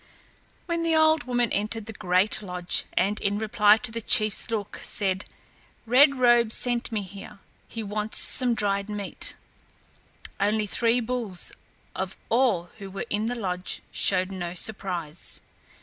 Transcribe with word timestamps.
When 0.65 0.81
the 0.81 0.95
old 0.95 1.25
woman 1.25 1.51
entered 1.51 1.85
the 1.85 1.93
great 1.93 2.41
lodge 2.41 2.85
and 2.93 3.21
in 3.21 3.37
reply 3.37 3.77
to 3.77 3.91
the 3.91 4.01
chief's 4.01 4.49
look 4.49 4.79
said, 4.81 5.25
"Red 5.85 6.15
Robe 6.15 6.51
sent 6.51 6.91
me 6.91 7.03
here. 7.03 7.37
He 7.67 7.83
wants 7.83 8.17
some 8.17 8.55
dried 8.55 8.89
meat," 8.89 9.35
only 10.39 10.65
Three 10.65 11.01
Bulls 11.01 11.51
of 11.95 12.17
all 12.29 12.71
who 12.79 12.89
were 12.89 13.05
in 13.11 13.27
the 13.27 13.35
lodge, 13.35 13.83
showed 13.91 14.31
no 14.31 14.55
surprise. 14.55 15.39